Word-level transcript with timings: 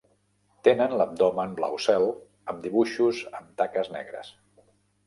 Tenen 0.67 0.95
l'abdomen 1.01 1.53
blau 1.61 1.77
cel 1.89 2.07
amb 2.55 2.65
dibuixos 2.67 3.25
amb 3.43 3.57
taques 3.63 3.95
negres. 3.99 4.35